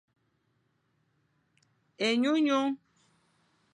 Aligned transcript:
Enyunyung. 2.07 2.71